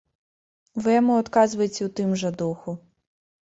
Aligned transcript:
Вы 0.85 0.89
яму 1.01 1.19
адказвайце 1.25 1.79
ў 1.85 1.89
тым 2.01 2.09
жа 2.25 2.29
духу. 2.43 2.71